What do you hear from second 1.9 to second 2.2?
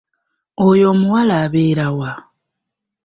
wa?